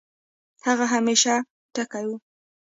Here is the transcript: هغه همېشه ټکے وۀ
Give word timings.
هغه 0.65 0.85
همېشه 0.93 1.33
ټکے 1.73 2.01
وۀ 2.07 2.17